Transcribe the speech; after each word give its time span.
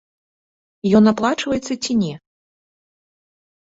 Ён 1.01 1.13
аплачваецца 1.13 1.73
ці 1.83 2.01
не? 2.03 2.13